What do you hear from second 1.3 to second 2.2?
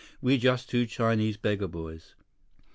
beggar boys."